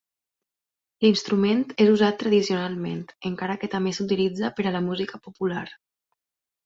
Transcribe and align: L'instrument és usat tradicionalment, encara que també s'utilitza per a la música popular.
L'instrument 1.05 1.59
és 1.85 1.91
usat 1.97 2.17
tradicionalment, 2.23 3.03
encara 3.33 3.59
que 3.65 3.69
també 3.75 3.95
s'utilitza 3.99 4.51
per 4.61 4.67
a 4.71 4.73
la 4.79 4.83
música 4.87 5.21
popular. 5.29 5.67